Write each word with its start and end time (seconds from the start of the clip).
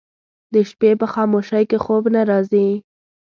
د 0.53 0.55
شپې 0.69 0.91
په 1.01 1.07
خاموشۍ 1.13 1.63
کې 1.69 1.77
خوب 1.83 2.03
نه 2.15 2.21
راځي 2.29 2.67